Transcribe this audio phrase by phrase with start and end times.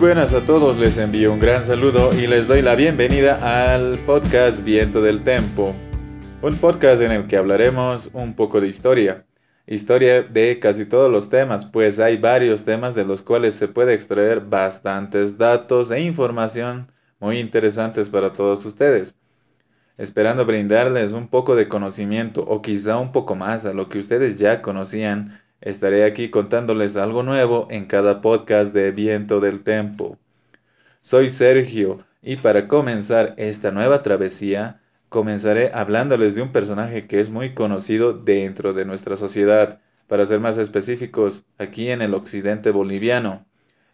[0.00, 4.64] buenas a todos, les envío un gran saludo y les doy la bienvenida al podcast
[4.64, 5.74] Viento del Tempo,
[6.40, 9.26] un podcast en el que hablaremos un poco de historia,
[9.66, 13.92] historia de casi todos los temas, pues hay varios temas de los cuales se puede
[13.92, 19.18] extraer bastantes datos e información muy interesantes para todos ustedes,
[19.98, 24.38] esperando brindarles un poco de conocimiento o quizá un poco más a lo que ustedes
[24.38, 30.16] ya conocían Estaré aquí contándoles algo nuevo en cada podcast de Viento del Tempo.
[31.02, 37.28] Soy Sergio y para comenzar esta nueva travesía, comenzaré hablándoles de un personaje que es
[37.28, 43.44] muy conocido dentro de nuestra sociedad, para ser más específicos, aquí en el occidente boliviano,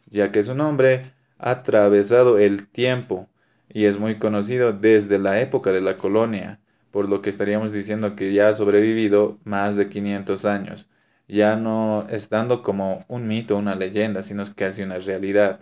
[0.09, 3.29] ya que su nombre ha atravesado el tiempo
[3.69, 6.61] y es muy conocido desde la época de la colonia,
[6.93, 10.89] por lo que estaríamos diciendo que ya ha sobrevivido más de 500 años
[11.29, 15.61] ya no estando como un mito, una leyenda, sino es casi una realidad.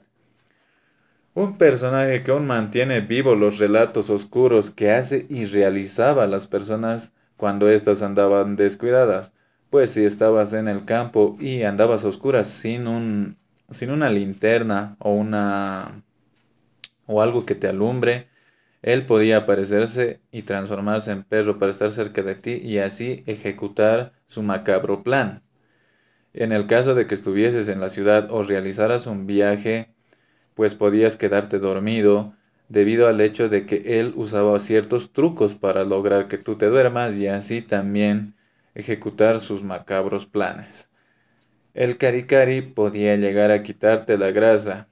[1.34, 6.46] Un personaje que aún mantiene vivos los relatos oscuros que hace y realizaba a las
[6.46, 9.32] personas cuando éstas andaban descuidadas.
[9.70, 13.36] Pues si estabas en el campo y andabas a oscuras sin un
[13.70, 16.02] sin una linterna o una
[17.06, 18.28] o algo que te alumbre,
[18.82, 24.12] él podía aparecerse y transformarse en perro para estar cerca de ti y así ejecutar
[24.26, 25.43] su macabro plan.
[26.34, 29.94] En el caso de que estuvieses en la ciudad o realizaras un viaje,
[30.54, 32.34] pues podías quedarte dormido
[32.68, 37.14] debido al hecho de que él usaba ciertos trucos para lograr que tú te duermas
[37.14, 38.34] y así también
[38.74, 40.90] ejecutar sus macabros planes.
[41.72, 44.88] El caricari podía llegar a quitarte la grasa,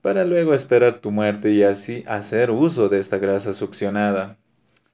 [0.00, 4.36] para luego esperar tu muerte y así hacer uso de esta grasa succionada,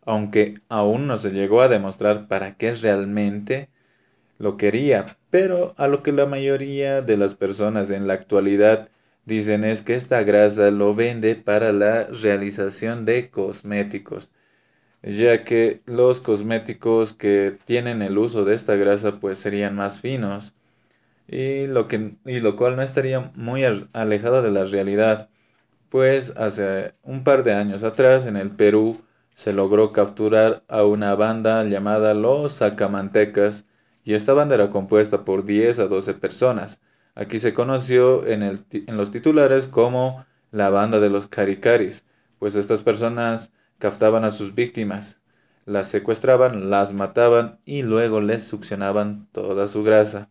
[0.04, 3.70] aunque aún no se llegó a demostrar para qué realmente
[4.38, 8.88] lo quería, pero a lo que la mayoría de las personas en la actualidad
[9.24, 14.32] dicen es que esta grasa lo vende para la realización de cosméticos,
[15.02, 20.54] ya que los cosméticos que tienen el uso de esta grasa pues serían más finos
[21.28, 25.28] y lo, que, y lo cual no estaría muy alejado de la realidad,
[25.90, 29.00] pues hace un par de años atrás en el Perú
[29.34, 33.66] se logró capturar a una banda llamada los Sacamantecas,
[34.08, 36.80] y esta banda era compuesta por 10 a 12 personas.
[37.14, 42.06] Aquí se conoció en, el, en los titulares como la banda de los caricaris,
[42.38, 45.20] pues estas personas captaban a sus víctimas,
[45.66, 50.30] las secuestraban, las mataban y luego les succionaban toda su grasa,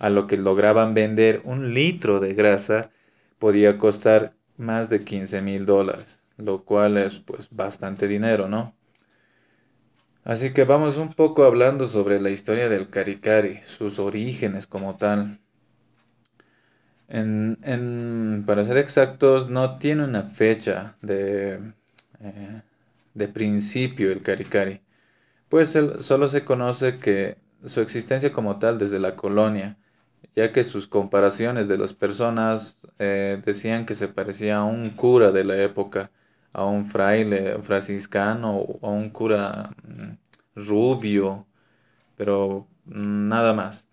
[0.00, 2.90] a lo que lograban vender un litro de grasa
[3.38, 8.74] podía costar más de 15 mil dólares, lo cual es pues bastante dinero, ¿no?
[10.24, 15.38] Así que vamos un poco hablando sobre la historia del Caricari, sus orígenes como tal.
[17.08, 21.60] En, para ser exactos, no tiene una fecha de,
[22.20, 22.62] eh,
[23.12, 24.80] de principio el Caricari,
[25.50, 29.76] pues solo se conoce que su existencia como tal desde la colonia,
[30.34, 35.32] ya que sus comparaciones de las personas eh, decían que se parecía a un cura
[35.32, 36.10] de la época,
[36.54, 40.12] a un fraile franciscano o a un cura mm,
[40.56, 41.46] rubio,
[42.16, 43.88] pero nada más.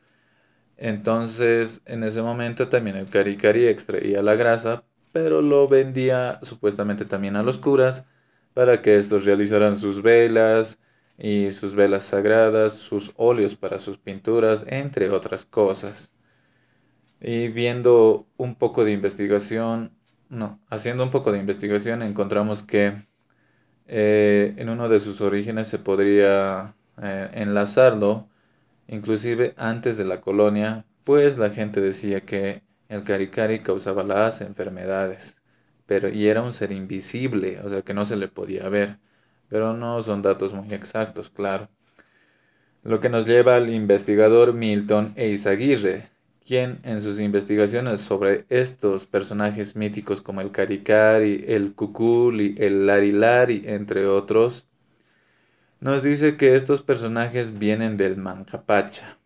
[0.77, 7.35] Entonces, en ese momento también el Cari extraía la grasa, pero lo vendía supuestamente también
[7.35, 8.05] a los curas
[8.53, 10.79] para que estos realizaran sus velas
[11.17, 16.11] y sus velas sagradas, sus óleos para sus pinturas, entre otras cosas.
[17.21, 19.95] Y viendo un poco de investigación,
[20.31, 22.93] no, haciendo un poco de investigación encontramos que
[23.87, 28.29] eh, en uno de sus orígenes se podría eh, enlazarlo,
[28.87, 35.41] inclusive antes de la colonia, pues la gente decía que el caricari causaba las enfermedades,
[35.85, 38.99] pero y era un ser invisible, o sea que no se le podía ver,
[39.49, 41.69] pero no son datos muy exactos, claro.
[42.83, 46.09] Lo que nos lleva al investigador Milton Eizaguirre,
[46.59, 54.05] en sus investigaciones sobre estos personajes míticos como el Caricari, el Cuculi, el Larilari, entre
[54.05, 54.67] otros,
[55.79, 59.17] nos dice que estos personajes vienen del Mancapacha.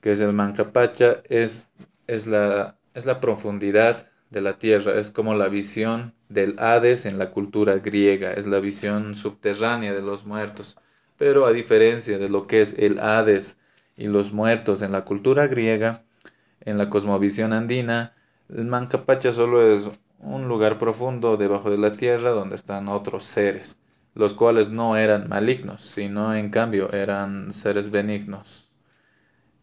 [0.00, 1.68] Que es el Mancapacha es,
[2.06, 7.18] es, la, es la profundidad de la tierra, es como la visión del Hades en
[7.18, 10.78] la cultura griega, es la visión subterránea de los muertos.
[11.16, 13.58] Pero a diferencia de lo que es el Hades
[13.96, 16.04] y los muertos en la cultura griega,
[16.68, 18.14] en la cosmovisión andina,
[18.50, 23.80] el Mancapacha solo es un lugar profundo debajo de la tierra donde están otros seres,
[24.14, 28.70] los cuales no eran malignos, sino en cambio eran seres benignos.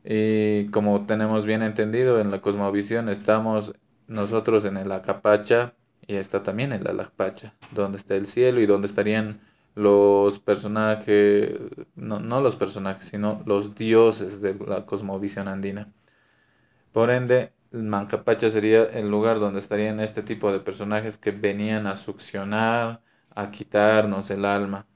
[0.03, 3.75] Y como tenemos bien entendido, en la cosmovisión estamos
[4.07, 5.75] nosotros en el Acapacha
[6.07, 9.41] y está también el Alapacha, donde está el cielo y donde estarían
[9.75, 11.51] los personajes,
[11.95, 15.91] no, no los personajes, sino los dioses de la cosmovisión andina.
[16.95, 21.97] Por ende, Mancapacha sería el lugar donde estarían este tipo de personajes que venían a
[21.97, 23.01] succionar,
[23.31, 24.88] a quitarnos el alma.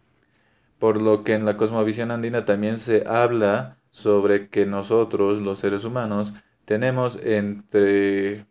[0.79, 5.83] Por lo que en la cosmovisión andina también se habla sobre que nosotros, los seres
[5.83, 8.45] humanos, tenemos entre,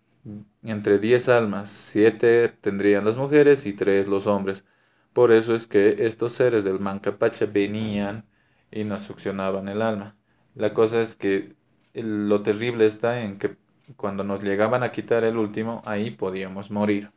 [0.63, 4.67] entre 10 almas, 7 tendrían las mujeres y 3 los hombres.
[5.15, 8.27] Por eso es que estos seres del Mancapacha venían
[8.71, 10.19] y nos succionaban el alma.
[10.55, 11.57] La cosa es que
[12.03, 13.57] lo terrible está en que
[13.97, 17.11] cuando nos llegaban a quitar el último, ahí podíamos morir.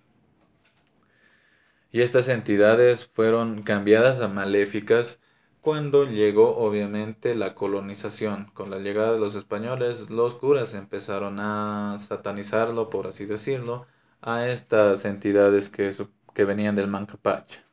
[1.92, 5.20] Y estas entidades fueron cambiadas a maléficas
[5.62, 8.50] cuando llegó obviamente la colonización.
[8.54, 13.88] Con la llegada de los españoles, los curas empezaron a satanizarlo, por así decirlo,
[14.22, 15.94] a estas entidades que,
[16.34, 17.64] que venían del Mancapacha.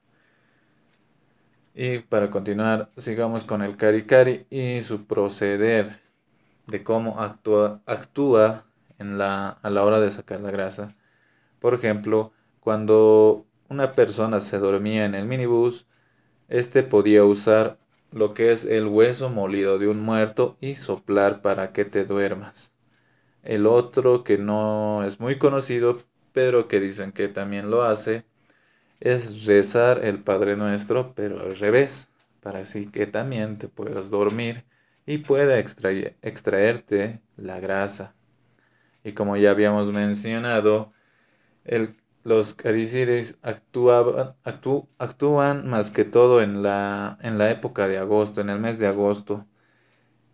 [1.74, 6.07] Y para continuar, sigamos con el Cari y su proceder
[6.68, 8.66] de cómo actúa, actúa
[8.98, 10.96] en la, a la hora de sacar la grasa.
[11.60, 15.86] Por ejemplo, cuando una persona se dormía en el minibús,
[16.48, 17.78] este podía usar
[18.12, 22.74] lo que es el hueso molido de un muerto y soplar para que te duermas.
[23.42, 25.98] El otro que no es muy conocido,
[26.32, 28.24] pero que dicen que también lo hace,
[29.00, 32.10] es rezar el Padre Nuestro, pero al revés,
[32.42, 34.64] para así que también te puedas dormir
[35.08, 38.14] y pueda extraerte la grasa.
[39.02, 40.92] Y como ya habíamos mencionado,
[41.64, 44.34] el los caricides actúan,
[44.98, 48.86] actúan más que todo en la, en la época de agosto, en el mes de
[48.86, 49.46] agosto,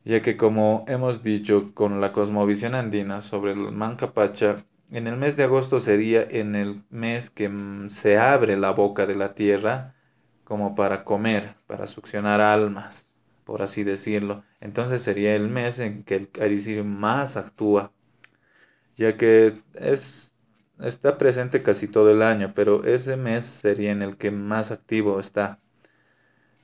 [0.05, 5.37] ya que como hemos dicho con la cosmovisión andina sobre el Mancapacha, en el mes
[5.37, 7.49] de agosto sería en el mes que
[7.89, 9.95] se abre la boca de la tierra
[10.43, 13.14] como para comer, para succionar almas,
[13.45, 14.45] por así decirlo.
[14.61, 17.93] Entonces sería el mes en que el caricir más actúa,
[18.97, 20.35] ya que es
[20.81, 25.21] está presente casi todo el año, pero ese mes sería en el que más activo
[25.21, 25.61] está.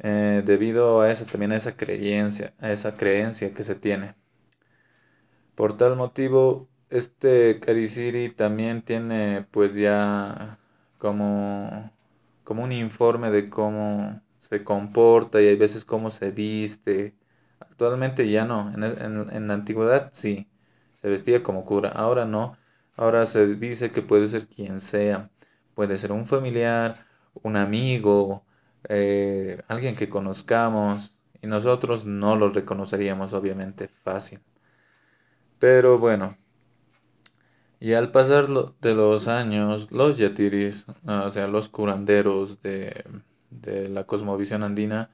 [0.01, 4.15] Eh, debido a eso también a esa creencia, a esa creencia que se tiene.
[5.55, 10.59] Por tal motivo, este Kariciri también tiene pues ya
[10.99, 11.93] como,
[12.45, 17.17] como un informe de cómo se comporta y hay veces cómo se viste.
[17.61, 18.85] Actualmente ya no, en,
[19.31, 20.51] en la antigüedad sí,
[21.03, 22.59] se vestía como cura, ahora no
[23.01, 25.31] Ahora se dice que puede ser quien sea.
[25.75, 27.07] Puede ser un familiar,
[27.43, 28.45] un amigo,
[28.91, 34.41] eh, alguien que conozcamos y nosotros no lo reconoceríamos obviamente fácil.
[35.61, 36.37] Pero bueno,
[37.81, 38.47] y al pasar
[38.81, 43.05] de los años, los yatiris, o sea, los curanderos de,
[43.51, 45.11] de la cosmovisión andina,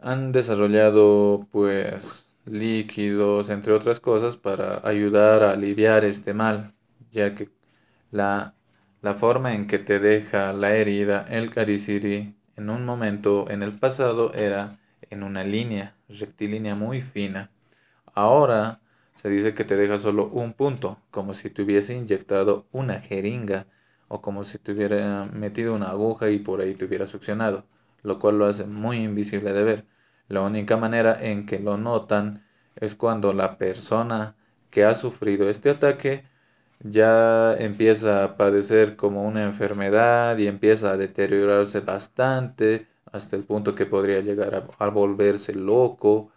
[0.00, 6.74] han desarrollado pues líquidos, entre otras cosas, para ayudar a aliviar este mal,
[7.10, 7.50] ya que
[8.10, 8.54] la,
[9.02, 13.78] la forma en que te deja la herida el cariciri en un momento en el
[13.78, 14.78] pasado era
[15.10, 17.50] en una línea rectilínea muy fina.
[18.14, 18.80] Ahora
[19.14, 23.66] se dice que te deja solo un punto, como si te hubiese inyectado una jeringa
[24.08, 27.64] o como si te hubiera metido una aguja y por ahí te hubiera succionado,
[28.02, 29.84] lo cual lo hace muy invisible de ver.
[30.28, 32.44] La única manera en que lo notan
[32.76, 34.36] es cuando la persona
[34.70, 36.24] que ha sufrido este ataque
[36.80, 43.74] ya empieza a padecer como una enfermedad y empieza a deteriorarse bastante hasta el punto
[43.74, 46.30] que podría llegar a, volverse loco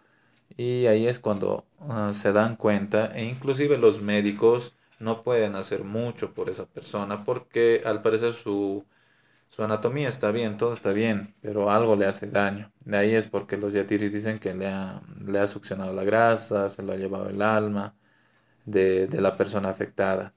[0.56, 5.84] y ahí es cuando ah, se dan cuenta e inclusive los médicos no pueden hacer
[5.84, 8.84] mucho por esa persona porque al parecer su
[9.52, 12.72] su anatomía está bien, todo está bien, pero algo le hace daño.
[12.86, 16.70] De ahí es porque los yatiris dicen que le ha, le ha succionado la grasa,
[16.70, 17.94] se lo ha llevado el alma
[18.66, 20.34] de, la persona afectada.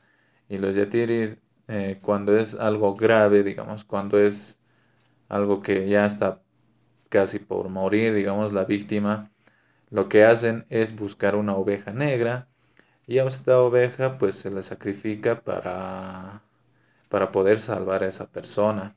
[0.49, 1.37] Y los yatiris,
[1.69, 4.61] eh, cuando es algo grave, digamos, cuando es
[5.29, 6.41] algo que ya está
[7.09, 9.31] casi por morir, digamos, la víctima,
[9.89, 12.49] lo que hacen es buscar una oveja negra
[13.07, 16.41] y a esta oveja pues se la sacrifica para,
[17.09, 18.95] para poder salvar a esa persona.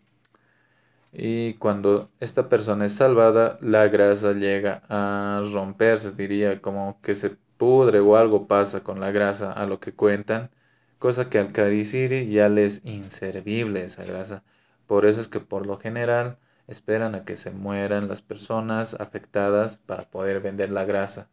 [1.12, 7.30] Y cuando esta persona es salvada, la grasa llega a romperse, diría, como que se
[7.56, 10.50] pudre o algo pasa con la grasa a lo que cuentan,
[10.98, 14.44] cosa que al Kariciri ya le es inservible esa grasa.
[14.86, 19.78] Por eso es que por lo general esperan a que se mueran las personas afectadas
[19.78, 21.28] para poder vender la grasa,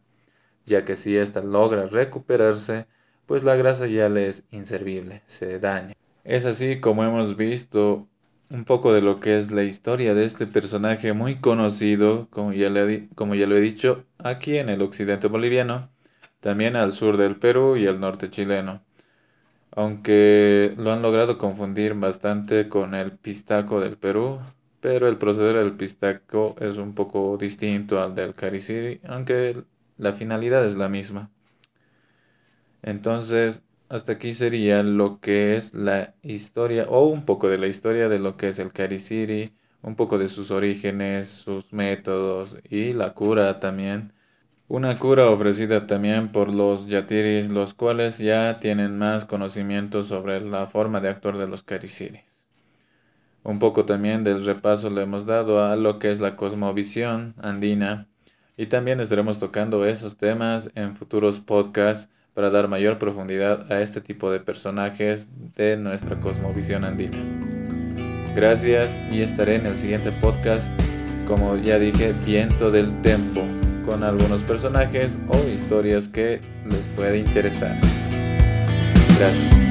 [0.65, 2.87] ya que si ésta logra recuperarse,
[3.25, 5.95] pues la grasa ya le es inservible, se daña.
[6.23, 8.07] Es así como hemos visto
[8.49, 12.69] un poco de lo que es la historia de este personaje muy conocido, como ya,
[12.69, 15.89] le, como ya lo he dicho, aquí en el occidente boliviano,
[16.39, 18.83] también al sur del Perú y al norte chileno.
[19.71, 24.39] Aunque lo han logrado confundir bastante con el pistaco del Perú,
[24.79, 29.63] pero el proceder del pistaco es un poco distinto al del cariciri, aunque
[29.97, 31.31] la finalidad es la misma.
[32.81, 38.09] Entonces, hasta aquí sería lo que es la historia, o un poco de la historia
[38.09, 43.13] de lo que es el Cariciri, un poco de sus orígenes, sus métodos y la
[43.13, 44.13] cura también.
[44.67, 50.65] Una cura ofrecida también por los yatiris, los cuales ya tienen más conocimiento sobre la
[50.65, 52.23] forma de actuar de los cariciris.
[53.43, 58.07] Un poco también del repaso le hemos dado a lo que es la cosmovisión andina
[58.57, 64.01] y también estaremos tocando esos temas en futuros podcasts para dar mayor profundidad a este
[64.01, 67.17] tipo de personajes de nuestra cosmovisión andina.
[68.35, 70.73] Gracias y estaré en el siguiente podcast,
[71.25, 73.41] como ya dije, Viento del Tempo,
[73.85, 77.79] con algunos personajes o historias que les puede interesar.
[79.17, 79.64] Gracias.